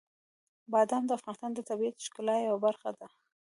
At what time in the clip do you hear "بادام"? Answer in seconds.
0.73-1.03